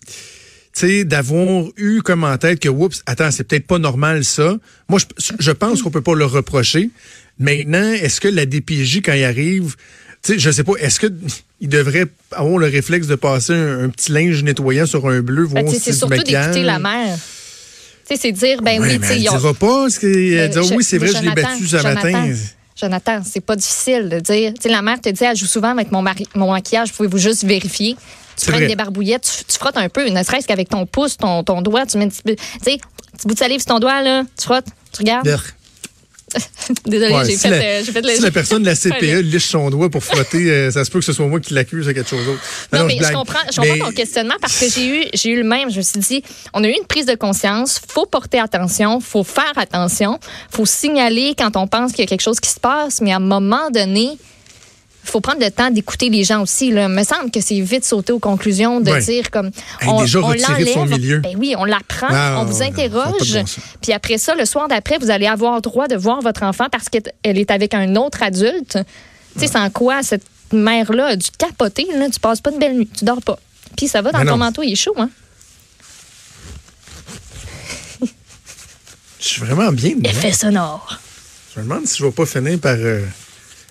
tu 0.06 0.88
sais, 0.88 1.06
d'avoir 1.06 1.65
eu 1.77 2.01
comme 2.01 2.24
en 2.24 2.38
tête 2.38 2.59
que, 2.59 2.69
oups, 2.69 3.01
attends, 3.06 3.31
c'est 3.31 3.45
peut-être 3.45 3.65
pas 3.65 3.80
normal 3.80 4.24
ça? 4.25 4.57
Moi, 4.89 5.00
je, 5.18 5.31
je 5.39 5.51
pense 5.51 5.81
qu'on 5.81 5.89
peut 5.89 6.01
pas 6.01 6.13
le 6.13 6.25
reprocher. 6.25 6.92
Maintenant, 7.39 7.94
est-ce 7.94 8.19
que 8.21 8.27
la 8.27 8.45
DPJ, 8.45 8.98
quand 8.98 9.13
il 9.13 9.24
arrive, 9.24 9.75
tu 10.21 10.33
sais, 10.33 10.39
je 10.39 10.51
sais 10.51 10.63
pas, 10.63 10.74
est-ce 10.80 11.00
que 11.00 11.07
il 11.62 11.69
devrait 11.69 12.07
avoir 12.31 12.57
le 12.57 12.68
réflexe 12.68 13.07
de 13.07 13.15
passer 13.15 13.54
un, 13.54 13.86
un 13.86 13.89
petit 13.89 14.12
linge 14.12 14.44
nettoyant 14.44 14.86
sur 14.86 15.07
un 15.07 15.21
bleu, 15.21 15.44
voir 15.44 15.63
Ben, 15.63 15.71
sais, 15.71 15.77
si 15.77 15.83
c'est 15.86 15.94
surtout 15.94 16.21
d'écouter 16.21 16.63
la 16.63 16.80
mère. 16.80 17.18
Tu 18.09 18.15
sais, 18.15 18.21
c'est 18.21 18.31
dire, 18.31 18.62
ben 18.62 18.81
oui, 18.81 18.94
tu 18.94 19.00
mais 19.00 19.07
sais, 19.07 19.13
elle 19.21 19.30
ont- 19.30 19.38
dira 19.38 19.54
pas, 19.54 19.89
ce 19.89 20.06
Euh, 20.06 20.48
dira, 20.48 20.63
je- 20.63 20.74
oui, 20.74 20.83
c'est 20.83 20.98
vrai, 20.98 21.07
je 21.07 21.13
l'ai 21.13 21.19
Jonathan, 21.24 21.42
battu 21.42 21.68
ce 21.68 21.75
matin. 21.77 22.09
Jonathan, 22.12 22.33
Jonathan, 22.80 23.21
c'est 23.25 23.42
pas 23.42 23.56
difficile 23.56 24.07
de 24.09 24.19
dire. 24.19 24.54
Tu 24.54 24.62
sais, 24.63 24.69
la 24.69 24.81
mère 24.81 25.01
te 25.01 25.09
dit, 25.09 25.24
elle 25.24 25.36
joue 25.36 25.45
souvent 25.48 25.71
avec 25.71 25.92
mon, 25.92 26.01
mari, 26.01 26.27
mon 26.36 26.51
maquillage, 26.51 26.94
pouvez-vous 26.94 27.18
juste 27.18 27.44
vérifier? 27.44 27.98
Tu 28.39 28.45
prends 28.45 28.59
des 28.68 28.75
barbouillettes, 28.75 29.24
tu, 29.39 29.45
tu 29.45 29.57
frottes 29.57 29.77
un 29.77 29.89
peu, 29.89 30.07
ne 30.09 30.21
serait-ce 30.24 30.48
qu'avec 30.48 30.69
ton 30.69 30.86
pouce, 30.86 31.18
ton, 31.18 31.44
ton 31.44 31.62
doigt, 31.62 31.86
tu 31.88 31.98
mets 31.98 32.06
un 32.06 32.09
petit 32.09 32.21
peu, 32.24 32.36
tu 32.36 32.44
sais, 32.63 32.77
petit 33.18 33.27
bout 33.27 33.33
de 33.33 33.39
salive 33.39 33.59
sur 33.59 33.68
ton 33.68 33.80
doigt, 33.80 34.01
là, 34.04 34.24
tu 34.38 34.45
frottes, 34.45 34.68
tu 34.94 35.00
regardes. 35.00 35.25
Désolée, 36.86 37.14
Ouais, 37.14 37.26
j'ai 37.26 37.32
si 37.34 37.38
fait, 37.40 37.50
la- 37.50 37.56
euh, 37.58 37.84
fait 37.84 38.02
le- 38.02 38.10
Si 38.16 38.22
la 38.22 38.32
personne 38.40 38.62
de 38.62 38.68
la 38.68 38.76
CPE 38.76 39.22
liche 39.22 39.46
son 39.46 39.70
doigt 39.70 39.90
pour 39.90 40.04
frotter, 40.04 40.52
euh, 40.52 40.72
ça 40.72 40.84
se 40.84 40.92
peut 40.92 41.00
que 41.00 41.06
ce 41.06 41.14
soit 41.14 41.26
moi 41.28 41.40
qui 41.40 41.54
l'accuse 41.54 41.86
de 41.86 41.94
quelque 41.94 42.10
chose 42.10 42.26
d'autre. 42.26 42.42
Non, 42.74 42.84
mais 42.86 42.98
je 42.98 43.14
comprends, 43.14 43.40
je 43.52 43.62
comprends 43.62 43.86
ton 43.88 43.92
questionnement 43.94 44.36
parce 44.42 44.60
que 44.60 44.66
j'ai 44.70 44.88
eu, 44.88 45.06
j'ai 45.14 45.30
eu 45.30 45.38
le 45.38 45.44
même. 45.46 45.72
Je 45.72 45.78
me 45.78 45.82
suis 45.82 46.00
dit, 46.00 46.24
on 46.54 46.64
a 46.64 46.68
eu 46.68 46.72
une 46.74 46.86
prise 46.86 47.06
de 47.06 47.16
conscience, 47.16 47.80
faut 47.88 48.06
porter 48.06 48.40
attention, 48.40 49.00
faut 49.00 49.24
faire 49.24 49.54
attention, 49.56 50.20
faut 50.52 50.66
signaler 50.66 51.34
quand 51.38 51.56
on 51.56 51.68
pense 51.68 51.92
qu'il 51.92 52.02
y 52.02 52.04
a 52.04 52.08
quelque 52.08 52.22
chose 52.24 52.40
qui 52.42 52.50
se 52.50 52.60
passe, 52.60 53.00
mais 53.02 53.14
à 53.14 53.18
un 53.18 53.20
moment 53.20 53.70
donné, 53.72 54.18
il 55.07 55.12
faut 55.12 55.21
prendre 55.21 55.39
le 55.42 55.50
temps 55.51 55.69
d'écouter 55.71 56.09
les 56.09 56.24
gens 56.24 56.42
aussi. 56.42 56.71
Là. 56.71 56.83
Il 56.83 56.89
me 56.89 57.04
semble 57.04 57.31
que 57.31 57.39
c'est 57.42 57.59
vite 57.62 57.86
sauter 57.86 58.12
aux 58.13 58.19
conclusions 58.19 58.81
de 58.81 59.00
dire 59.00 59.31
comme 59.31 59.51
Hey, 59.81 59.98
déjà 60.00 60.19
retiré 60.19 60.63
de 60.65 60.69
son 60.69 60.80
l'enlève. 60.86 61.00
milieu. 61.00 61.19
Ben 61.19 61.36
oui, 61.38 61.56
on 61.57 61.65
l'apprend, 61.65 62.07
Ah, 62.09 62.38
on 62.42 62.45
vous 62.45 62.62
interroge, 62.62 63.33
bon 63.33 63.45
puis 63.81 63.94
après 63.94 64.18
ça, 64.18 64.36
le 64.36 64.45
soir 64.45 64.68
d'après, 64.68 64.98
vous 65.00 65.09
allez 65.09 65.27
avoir 65.27 65.62
droit 65.62 65.88
de 65.88 65.95
voir 65.95 66.21
votre 66.21 66.44
enfant 66.44 66.65
parce 66.71 66.89
qu'elle 66.89 67.04
est 67.24 67.51
avec 67.51 67.74
un 67.74 67.95
autre 67.95 68.21
adulte. 68.24 68.77
Tu 69.36 69.39
sais, 69.42 69.48
sans 69.48 69.69
quoi 69.69 70.04
cette 70.04 70.24
mère-là 70.51 71.07
a 71.07 71.15
dû 71.15 71.27
capoter. 71.38 71.88
Là, 71.95 72.09
tu 72.09 72.19
passes 72.19 72.42
pas 72.42 72.51
de 72.51 72.57
belle 72.57 72.75
nuit, 72.77 72.88
tu 72.98 73.06
dors 73.06 73.21
pas. 73.21 73.38
Puis 73.75 73.88
ça 73.88 74.01
va 74.01 74.12
dans 74.12 74.19
ton 74.19 74.25
non. 74.25 74.38
manteau, 74.38 74.63
il 74.63 74.71
est 74.74 74.75
chaud, 74.75 74.94
hein? 74.98 75.09
Je 79.19 79.27
suis 79.27 79.42
vraiment 79.42 79.71
bien. 79.71 79.94
Effet 80.04 80.31
sonore. 80.31 81.00
Je 81.56 81.59
me 81.59 81.65
demande 81.65 81.86
si 81.88 81.98
je 81.98 82.06
vais 82.06 82.12
pas 82.12 82.25
finir 82.25 82.59
par. 82.59 82.75
euh, 82.77 83.01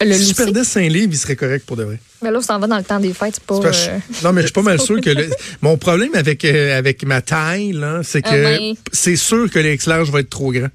Le 0.05 0.13
si 0.15 0.29
je 0.31 0.35
perdais 0.35 0.63
5 0.65 0.81
livres, 0.91 1.13
il 1.13 1.17
serait 1.19 1.37
correct 1.37 1.65
pour 1.65 1.77
de 1.77 1.85
vrai. 1.85 1.99
Mais 2.23 2.31
là, 2.31 2.39
on 2.39 2.43
s'en 2.43 2.59
va 2.59 2.67
dans 2.67 2.77
le 2.77 2.85
temps 2.85 3.01
des 3.01 3.15
fêtes, 3.15 3.41
pas. 3.41 3.59
Que 3.61 3.67
euh, 3.69 3.99
Non, 4.23 4.33
mais 4.33 4.43
je 4.43 4.47
suis 4.49 4.53
pas 4.53 4.63
mal 4.63 4.79
sûr 4.81 5.01
que. 5.01 5.09
le- 5.11 5.31
Mon 5.63 5.79
problème 5.79 6.15
avec, 6.15 6.45
euh, 6.45 6.77
avec 6.77 7.03
ma 7.05 7.23
taille, 7.23 7.73
là, 7.73 8.01
c'est 8.05 8.21
que 8.21 8.29
Ah 8.29 8.59
ouais. 8.61 8.75
c'est 8.93 9.17
sûr 9.17 9.51
que 9.51 9.59
le 9.59 9.73
X-large 9.73 10.11
va 10.11 10.21
être 10.21 10.29
trop 10.31 10.53
grand. 10.53 10.69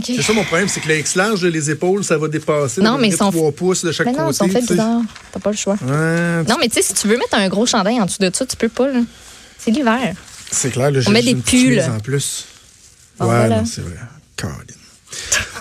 C'est 0.00 0.22
ça 0.22 0.32
mon 0.32 0.44
problème, 0.44 0.68
c'est 0.68 0.78
que 0.78 0.86
le 0.86 0.96
X-large, 0.98 1.42
là, 1.42 1.50
les 1.50 1.70
épaules, 1.72 2.04
ça 2.04 2.16
va 2.18 2.28
dépasser. 2.28 2.80
Non, 2.80 2.98
mais 2.98 3.08
ils 3.08 3.16
sont- 3.16 3.32
3 3.32 3.50
pouces 3.50 3.84
de 3.84 3.90
chaque 3.90 4.06
Mais 4.06 4.12
non, 4.12 4.26
côté. 4.26 4.30
ils 4.30 4.34
sont 4.36 4.48
faits 4.48 4.60
tu 4.60 4.66
sais. 4.68 4.74
bizarres. 4.74 5.00
T'as 5.32 5.40
pas 5.40 5.50
le 5.50 5.56
choix. 5.56 5.74
Ouais, 5.82 6.44
Non, 6.48 6.56
mais 6.60 6.68
tu 6.68 6.74
sais, 6.74 6.82
si 6.82 6.94
tu 6.94 7.08
veux 7.08 7.16
mettre 7.16 7.34
un 7.34 7.48
gros 7.48 7.66
chandail 7.66 8.00
en 8.00 8.06
dessous 8.06 8.20
de 8.20 8.30
ça, 8.32 8.46
tu 8.46 8.54
peux 8.56 8.68
pas, 8.68 8.86
là. 8.92 9.00
C'est 9.58 9.72
l'hiver. 9.72 10.14
C'est 10.52 10.70
clair, 10.70 10.92
là, 10.92 11.00
j'ai 11.00 11.10
met 11.10 11.20
des 11.22 11.34
pulls. 11.34 11.80
en 11.80 11.98
plus. 11.98 12.44
Bon, 13.18 13.26
ouais, 13.26 13.36
voilà. 13.38 13.64
c'est 13.66 13.80
vrai. 13.80 13.96
Caroline. 14.36 14.62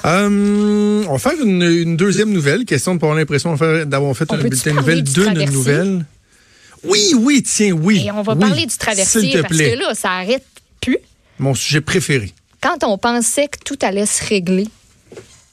Hum, 0.03 1.05
on 1.07 1.13
va 1.13 1.17
faire 1.19 1.41
une, 1.43 1.61
une 1.61 1.97
deuxième 1.97 2.31
nouvelle. 2.31 2.65
Question 2.65 2.95
de 2.95 2.99
pas 2.99 3.07
avoir 3.07 3.17
l'impression 3.19 3.55
d'avoir 3.85 4.15
fait 4.15 4.25
On 4.29 4.35
un 4.35 4.37
bulletin 4.37 4.71
de 4.71 4.75
parler 4.75 5.01
nouvelles 5.01 5.03
du 5.03 5.13
d'une 5.45 5.51
nouvelle? 5.51 6.05
Oui, 6.83 7.13
oui, 7.15 7.43
tiens, 7.43 7.71
oui. 7.71 8.05
Et 8.05 8.11
on 8.11 8.21
va 8.21 8.33
oui, 8.33 8.39
parler 8.39 8.65
du 8.65 8.77
traversier 8.77 9.31
te 9.31 9.37
parce 9.39 9.53
plaît. 9.53 9.73
que 9.73 9.79
là, 9.79 9.93
ça 9.95 10.11
arrête 10.11 10.45
plus. 10.81 10.97
Mon 11.39 11.53
sujet 11.53 11.81
préféré. 11.81 12.33
Quand 12.61 12.83
on 12.83 12.97
pensait 12.97 13.47
que 13.47 13.57
tout 13.63 13.77
allait 13.81 14.05
se 14.05 14.23
régler, 14.25 14.67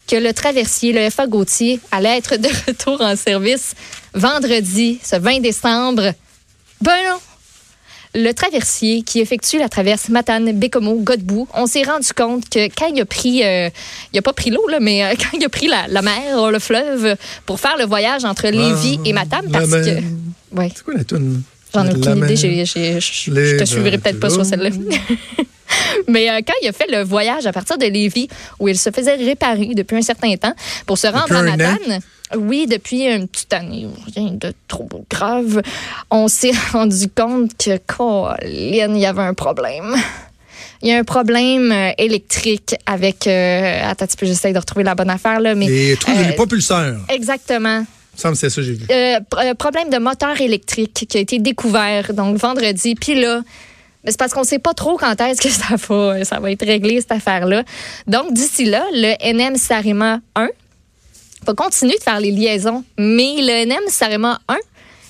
que 0.07 0.17
le 0.17 0.33
traversier, 0.33 0.93
le 0.93 1.09
FA 1.11 1.27
Gauthier, 1.27 1.81
allait 1.91 2.19
être 2.19 2.37
de 2.37 2.49
retour 2.67 3.01
en 3.01 3.17
service 3.17 3.75
vendredi, 4.15 5.01
ce 5.03 5.17
20 5.17 5.41
décembre, 5.41 6.13
ben 6.81 6.97
non. 7.09 7.19
Le 8.16 8.33
traversier 8.33 9.02
qui 9.02 9.21
effectue 9.21 9.59
la 9.59 9.68
traverse 9.68 10.09
Matane, 10.09 10.52
Bécomo, 10.52 10.94
Godbout, 11.00 11.49
on 11.54 11.66
s'est 11.66 11.83
rendu 11.83 12.06
compte 12.16 12.49
que 12.49 12.66
quand 12.68 12.87
il 12.87 13.00
a 13.00 13.04
pris, 13.04 13.42
euh, 13.44 13.68
il 14.12 14.18
a 14.18 14.23
pas 14.23 14.33
pris 14.33 14.50
l'eau, 14.50 14.66
là, 14.68 14.78
mais 14.80 15.02
euh, 15.04 15.14
quand 15.18 15.37
il 15.37 15.44
a 15.44 15.49
pris 15.49 15.66
la, 15.66 15.87
la 15.88 16.00
mer, 16.02 16.50
le 16.50 16.59
fleuve, 16.61 17.16
pour 17.44 17.59
faire 17.59 17.76
le 17.76 17.85
voyage 17.87 18.25
entre 18.25 18.47
Lévis 18.49 18.99
Ah, 19.00 19.09
et 19.09 19.12
Matane, 19.12 19.50
parce 19.50 19.68
mer. 19.68 19.85
que. 19.85 20.56
Ouais. 20.56 20.71
C'est 20.75 20.85
quoi 20.85 20.94
la 20.94 21.02
toune? 21.04 21.42
J'en 21.75 21.87
ai 21.87 21.95
aucune 21.95 22.25
idée. 22.25 22.37
je 22.37 23.59
te 23.59 23.64
suivrai 23.64 23.99
peut-être 23.99 24.21
pas 24.21 24.31
sur 24.31 24.45
celle-là. 24.45 24.71
Mais 26.09 26.31
euh, 26.31 26.40
quand 26.47 26.54
il 26.62 26.69
a 26.69 26.73
fait 26.73 26.90
le 26.90 27.02
voyage 27.02 27.47
à 27.47 27.52
partir 27.52 27.78
de 27.78 27.87
Lévis, 27.87 28.28
où 28.61 28.69
il 28.69 28.78
se 28.78 28.90
faisait 28.90 29.14
réparer 29.14 29.75
depuis 29.75 29.97
un 29.97 30.02
certain 30.02 30.35
temps 30.37 30.54
pour 30.87 30.99
se 30.99 31.07
rendre 31.07 31.35
à? 31.35 31.43
Matane, 31.43 32.00
oui, 32.37 32.66
depuis 32.66 33.04
une 33.04 33.28
petite 33.28 33.52
année, 33.52 33.87
rien 34.14 34.33
de 34.33 34.52
trop 34.69 34.88
grave, 35.11 35.62
on 36.11 36.28
s'est 36.28 36.52
rendu 36.73 37.09
compte 37.09 37.52
que, 37.59 37.78
Colin, 37.87 38.95
il 38.95 38.99
y 38.99 39.07
avait 39.07 39.23
un 39.23 39.35
problème. 39.35 39.95
Il 40.83 40.88
y 40.88 40.93
a 40.93 40.99
un 40.99 41.04
problème 41.04 41.73
euh, 41.73 41.93
électrique 41.97 42.75
avec. 42.85 43.26
Euh, 43.26 43.90
attends, 43.90 44.07
j'essaie 44.21 44.52
de 44.52 44.59
retrouver 44.59 44.85
la 44.85 44.95
bonne 44.95 45.11
affaire, 45.11 45.40
là, 45.40 45.54
mais. 45.54 45.66
Les 45.66 45.97
trous, 45.97 46.12
euh, 46.12 46.28
les 46.28 46.35
propulseurs. 46.35 47.00
Exactement. 47.09 47.85
Semble 48.16 48.37
c'est 48.37 48.50
ça 48.50 48.62
j'ai 48.62 48.75
vu. 48.75 48.87
Euh, 48.90 49.21
euh, 49.38 49.54
problème 49.54 49.90
de 49.90 49.99
moteur 49.99 50.40
électrique 50.40 51.06
qui 51.09 51.16
a 51.16 51.21
été 51.21 51.38
découvert 51.38 52.14
donc 52.14 52.37
vendredi. 52.37 52.94
Puis 52.94 53.21
là, 53.21 53.42
c'est 54.06 54.18
parce 54.18 54.33
qu'on 54.33 54.44
sait 54.44 54.59
pas 54.59 54.75
trop 54.75 54.97
quand 54.97 55.21
est-ce 55.21 55.40
que 55.40 55.49
ça 55.49 55.76
va, 55.76 56.25
ça 56.25 56.38
va 56.40 56.50
être 56.50 56.64
réglé, 56.64 57.00
cette 57.00 57.12
affaire-là. 57.12 57.64
Donc, 58.06 58.33
d'ici 58.33 58.66
là, 58.66 58.85
le 58.92 59.14
NM 59.33 59.56
Sarema 59.56 60.21
1 60.37 60.49
va 61.47 61.54
continuer 61.54 61.97
de 61.97 62.02
faire 62.02 62.21
les 62.21 62.30
liaisons, 62.30 62.85
mais 62.99 63.37
le 63.38 63.66
NM 63.66 63.88
Sarema 63.88 64.40
1 64.49 64.56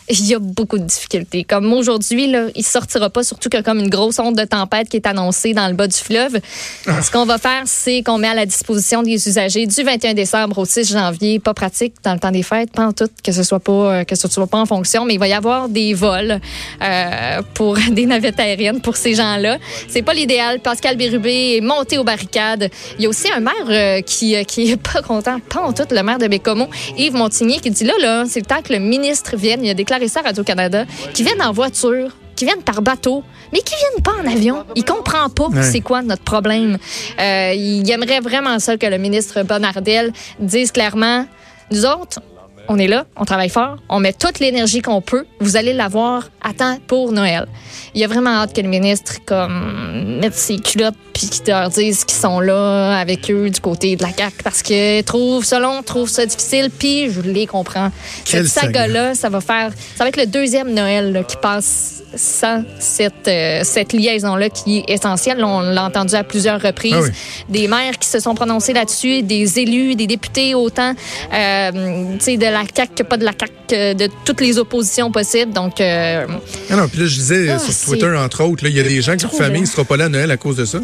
il 0.08 0.26
y 0.26 0.34
a 0.34 0.38
beaucoup 0.38 0.78
de 0.78 0.84
difficultés. 0.84 1.44
Comme 1.44 1.73
aujourd'hui, 1.73 2.26
là, 2.26 2.46
il 2.54 2.64
sortira 2.64 3.08
pas, 3.08 3.23
surtout 3.23 3.49
a 3.54 3.62
comme 3.62 3.78
une 3.78 3.88
grosse 3.88 4.18
onde 4.18 4.37
de 4.37 4.44
tempête 4.44 4.88
qui 4.88 4.96
est 4.96 5.06
annoncée 5.06 5.54
dans 5.54 5.66
le 5.68 5.75
bas 5.75 5.87
du 5.87 5.96
fleuve. 5.96 6.38
Ce 6.87 7.11
qu'on 7.11 7.25
va 7.25 7.38
faire, 7.38 7.62
c'est 7.64 8.02
qu'on 8.02 8.18
met 8.18 8.28
à 8.28 8.34
la 8.34 8.46
disposition 8.46 9.02
des 9.02 9.28
usagers 9.28 9.66
du 9.66 9.82
21 9.82 10.14
décembre 10.14 10.58
au 10.58 10.64
6 10.64 10.92
janvier, 10.92 11.38
pas 11.38 11.54
pratique 11.54 11.94
dans 12.02 12.12
le 12.14 12.18
temps 12.18 12.30
des 12.30 12.42
fêtes, 12.42 12.73
pas 12.73 12.87
en 12.87 12.92
tout, 12.92 13.08
que 13.23 13.32
ce 13.32 13.42
soit 13.42 13.61
pas, 13.61 13.73
euh, 13.73 14.04
que 14.04 14.14
ce 14.14 14.28
soit 14.28 14.46
pas 14.46 14.58
en 14.58 14.66
fonction, 14.66 15.04
mais 15.04 15.14
il 15.14 15.20
va 15.20 15.28
y 15.28 15.32
avoir 15.32 15.68
des 15.68 15.94
vols 15.94 16.40
euh, 16.82 17.42
pour 17.54 17.78
des 17.90 18.06
navettes 18.06 18.40
aériennes 18.40 18.80
pour 18.80 18.96
ces 18.96 19.14
gens-là. 19.14 19.58
C'est 19.88 20.02
pas 20.02 20.12
l'idéal. 20.12 20.61
Pascal 20.61 20.96
Bérubé 20.96 21.56
est 21.56 21.61
monté 21.61 21.96
aux 21.96 22.04
barricades. 22.04 22.70
Il 22.99 23.04
y 23.04 23.06
a 23.06 23.08
aussi 23.08 23.30
un 23.32 23.40
maire 23.40 23.54
euh, 23.68 24.00
qui, 24.02 24.44
qui 24.46 24.73
est 24.73 24.76
pas 24.92 25.00
content, 25.02 25.38
pas 25.40 25.61
en 25.62 25.73
tout, 25.73 25.84
le 25.90 26.02
maire 26.02 26.18
de 26.18 26.26
Bécomo, 26.26 26.68
Yves 26.99 27.14
Montigny, 27.14 27.61
qui 27.61 27.70
dit 27.70 27.84
là, 27.84 27.94
là, 28.00 28.25
c'est 28.28 28.40
le 28.40 28.46
temps 28.46 28.62
que 28.62 28.73
le 28.73 28.78
ministre 28.78 29.37
vienne. 29.37 29.64
Il 29.64 29.70
a 29.70 29.75
déclaré 29.75 29.94
ça 30.09 30.21
à 30.21 30.23
Radio-Canada, 30.25 30.85
qui 31.13 31.23
vienne 31.23 31.41
en 31.43 31.53
voiture 31.53 32.11
qui 32.37 32.45
viennent 32.47 32.63
par 32.63 32.83
bateau, 32.83 33.23
mais 33.53 33.61
qui 33.61 33.75
viennent 33.77 34.03
pas 34.03 34.11
en 34.21 34.27
avion. 34.27 34.65
Il 34.75 34.85
comprend 34.85 35.29
pas 35.29 35.47
Ouais. 35.47 35.63
c'est 35.63 35.81
quoi 35.81 36.03
notre 36.03 36.25
problème. 36.25 36.79
Euh, 37.21 37.53
il 37.55 37.89
aimerait 37.89 38.19
vraiment 38.19 38.59
ça 38.59 38.77
que 38.77 38.87
le 38.87 38.99
ministre 38.99 39.45
Bonnardel 39.45 40.13
dise 40.41 40.73
clairement, 40.73 41.27
nous 41.71 41.87
autres, 41.87 42.21
on 42.68 42.78
est 42.78 42.87
là, 42.87 43.06
on 43.16 43.25
travaille 43.25 43.49
fort, 43.49 43.76
on 43.88 44.00
met 44.00 44.12
toute 44.12 44.38
l'énergie 44.38 44.80
qu'on 44.80 45.00
peut. 45.00 45.26
Vous 45.40 45.56
allez 45.56 45.73
l'avoir 45.73 46.30
à 46.42 46.52
temps 46.52 46.78
pour 46.87 47.12
Noël. 47.12 47.47
Il 47.94 48.00
y 48.00 48.04
a 48.04 48.06
vraiment 48.06 48.30
hâte 48.30 48.54
que 48.54 48.61
le 48.61 48.68
ministre 48.68 49.16
comme 49.26 50.18
mette 50.21 50.35
ses 50.35 50.59
culottes 50.59 50.94
puis 51.12 51.28
qu'il 51.28 51.47
leur 51.47 51.68
dise 51.71 52.04
qu'ils 52.04 52.18
sont 52.18 52.40
là 52.40 52.99
avec 52.99 53.30
eux 53.30 53.50
du 53.50 53.61
côté 53.61 53.97
de 53.97 54.02
la 54.02 54.11
CAQ 54.12 54.42
parce 54.42 54.62
que 54.62 55.00
trouve 55.02 55.44
selon 55.44 55.83
trouve 55.83 56.09
ça 56.09 56.26
difficile 56.26 56.71
puis 56.71 57.11
je 57.11 57.21
les 57.21 57.47
comprends. 57.47 57.90
Quelle 58.25 58.49
Cette 58.49 58.62
saga. 58.62 58.80
saga-là, 58.85 59.14
ça 59.14 59.28
va 59.28 59.40
faire 59.40 59.73
ça 59.97 60.04
va 60.04 60.09
être 60.09 60.16
le 60.16 60.26
deuxième 60.26 60.73
Noël 60.73 61.12
là, 61.12 61.23
qui 61.23 61.37
passe 61.37 62.03
sans 62.16 62.62
cette 62.78 63.28
euh, 63.28 63.61
cette 63.64 63.92
liaison-là 63.92 64.49
qui 64.50 64.78
est 64.78 64.90
essentielle. 64.94 65.42
On 65.44 65.61
l'a 65.61 65.85
entendu 65.85 66.14
à 66.14 66.25
plusieurs 66.25 66.61
reprises. 66.61 66.94
Ah 66.97 67.02
oui. 67.02 67.11
Des 67.49 67.68
maires 67.68 67.99
qui 67.99 68.09
se 68.09 68.21
sont 68.21 68.35
prononcés 68.35 68.73
là-dessus, 68.73 69.23
des 69.23 69.59
élus, 69.59 69.94
des 69.94 70.06
députés 70.06 70.54
autant, 70.54 70.94
euh, 71.33 71.71
tu 72.18 72.25
sais, 72.25 72.37
de 72.37 72.44
la 72.44 72.62
CAQ 72.75 72.94
que 72.94 73.02
pas 73.02 73.16
de 73.16 73.25
la 73.25 73.33
CAQ, 73.33 73.52
que 73.68 73.92
de 73.94 74.09
toutes 74.25 74.40
les 74.40 74.59
oppositions 74.59 75.11
possibles. 75.11 75.52
Donc, 75.52 75.80
euh, 75.80 76.26
Ah 76.71 76.76
non, 76.76 76.88
puis 76.88 77.00
là, 77.00 77.06
je 77.06 77.14
disais 77.14 77.50
Ah, 77.50 77.59
sur 77.59 77.75
Twitter, 77.92 78.14
entre 78.16 78.44
autres, 78.44 78.64
il 78.66 78.76
y 78.76 78.80
a 78.80 78.83
des 78.83 79.02
gens 79.02 79.16
qui, 79.16 79.23
leur 79.23 79.35
famille 79.35 79.62
ne 79.62 79.66
sera 79.66 79.85
pas 79.85 79.97
là 79.97 80.06
à 80.06 80.09
Noël 80.09 80.30
à 80.30 80.37
cause 80.37 80.56
de 80.56 80.64
ça. 80.64 80.80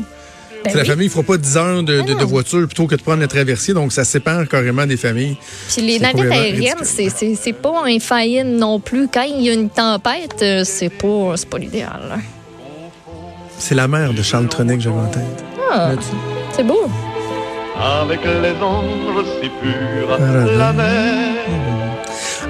Ben 0.65 0.71
C'est 0.71 0.77
La 0.77 0.83
oui. 0.83 0.89
famille 0.89 1.07
ne 1.07 1.11
fera 1.13 1.23
pas 1.23 1.37
10 1.39 1.57
heures 1.57 1.83
de, 1.83 2.01
de- 2.03 2.03
de 2.03 2.15
non. 2.15 2.27
voiture 2.27 2.67
plutôt 2.67 2.87
que 2.87 2.95
de 2.95 3.03
prendre 3.03 3.21
le 3.21 3.29
traversier, 3.29 3.73
donc 3.75 3.93
ça 3.93 4.05
sépare 4.05 4.47
carrément 4.49 4.87
des 4.87 4.97
familles. 4.97 5.37
Puis 5.73 5.83
les 5.83 5.99
navettes 5.99 6.31
aériennes, 6.31 6.85
c'est- 6.85 7.53
pas 7.53 7.83
infaillible 7.87 8.51
non 8.51 8.79
plus. 8.81 9.09
Quand 9.13 9.23
il 9.23 9.43
y 9.43 9.51
a 9.51 9.55
une 9.55 9.71
tempête, 9.71 10.37
euh, 10.43 10.63
c'est 10.65 10.89
pas, 10.91 11.33
c'est 11.37 11.49
pas 11.49 11.59
l'idéal. 11.59 12.19
C'est 13.59 13.75
la 13.75 13.89
mère 13.89 14.13
de 14.15 14.23
Charles 14.23 14.49
Trenet 14.49 14.77
que 14.77 14.83
j'avais 14.83 14.97
en 14.97 15.07
tête. 15.09 15.45
Ah, 15.73 15.91
c'est 16.57 16.63
beau. 16.67 16.89
avec 17.83 18.21
les 18.25 18.63
anges 18.63 19.25
si 19.41 19.49
purs, 19.49 20.07
Voilà. 20.07 20.45
la 20.57 20.73
mer. 20.75 21.35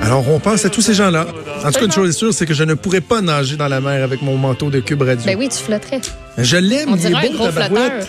Alors, 0.02 0.26
on 0.28 0.38
pense 0.40 0.64
à 0.64 0.70
tous 0.70 0.80
ces 0.80 0.94
gens-là. 0.94 1.26
En 1.64 1.70
tout 1.70 1.78
cas, 1.78 1.84
une 1.84 1.92
chose 1.92 2.08
est 2.10 2.18
sûre, 2.18 2.32
c'est 2.32 2.46
que 2.46 2.54
je 2.54 2.64
ne 2.64 2.74
pourrais 2.74 3.00
pas 3.02 3.20
nager 3.20 3.56
dans 3.56 3.68
la 3.68 3.80
mer 3.80 4.02
avec 4.02 4.22
mon 4.22 4.36
manteau 4.36 4.70
de 4.70 4.80
cube 4.80 5.02
radio. 5.02 5.24
Ben 5.26 5.36
oui, 5.38 5.48
tu 5.48 5.62
flotterais. 5.62 6.00
Je 6.38 6.56
l'aime, 6.56 6.96
il 6.98 7.06
est 7.06 7.10
beau, 7.10 7.36
gros 7.36 7.46
tabarouette. 7.46 7.92
flotteur. 7.92 8.06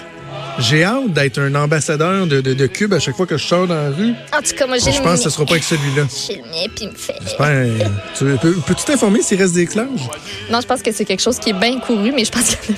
J'ai 0.59 0.83
hâte 0.83 1.13
d'être 1.13 1.39
un 1.39 1.53
ambassadeur 1.55 2.27
de, 2.27 2.41
de, 2.41 2.53
de 2.53 2.67
cube 2.67 2.93
à 2.93 2.99
chaque 2.99 3.15
fois 3.15 3.25
que 3.25 3.37
je 3.37 3.45
sors 3.45 3.67
dans 3.67 3.75
la 3.75 3.89
rue. 3.89 4.13
En 4.37 4.41
tout 4.41 4.53
cas, 4.55 4.67
moi, 4.67 4.77
j'ai 4.77 4.91
Je 4.91 5.01
pense 5.01 5.23
que 5.23 5.29
ce 5.29 5.29
mien. 5.29 5.29
sera 5.31 5.45
pas 5.45 5.51
avec 5.53 5.63
celui-là. 5.63 6.03
J'ai 6.27 6.35
le 6.35 6.41
mien, 6.43 6.67
puis 6.75 6.85
il 6.85 6.89
me 6.89 6.95
fait. 6.95 7.15
Tu 8.17 8.25
peux, 8.41 8.53
peux-tu 8.65 8.83
t'informer 8.85 9.21
s'il 9.21 9.41
reste 9.41 9.53
des 9.53 9.65
clages? 9.65 9.87
Non, 10.51 10.59
je 10.61 10.67
pense 10.67 10.81
que 10.81 10.91
c'est 10.91 11.05
quelque 11.05 11.21
chose 11.21 11.39
qui 11.39 11.49
est 11.51 11.53
bien 11.59 11.79
couru, 11.79 12.11
mais 12.15 12.25
je 12.25 12.31
pense 12.31 12.55
que. 12.55 12.71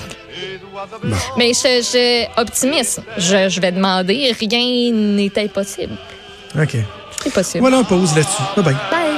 Mais 1.36 1.52
je, 1.52 1.82
je 1.82 2.40
optimiste. 2.40 3.00
Je, 3.18 3.48
je 3.48 3.60
vais 3.60 3.72
demander. 3.72 4.34
Rien 4.38 4.92
n'est 4.92 5.32
impossible. 5.36 5.94
OK. 6.60 6.76
C'est 7.24 7.32
possible. 7.32 7.60
Voilà, 7.62 7.78
on 7.78 7.84
pause 7.84 8.14
là-dessus. 8.14 8.42
Bye 8.54 8.64
bye. 8.64 8.74
Bye. 8.90 9.13